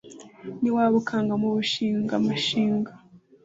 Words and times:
n'iwa 0.61 0.85
bukangana 0.93 1.33
mu 1.41 1.49
bushinga-mashinga. 1.55 2.91